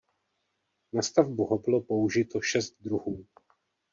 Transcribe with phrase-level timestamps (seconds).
[0.93, 3.25] Na stavbu ho bylo použito šest druhů.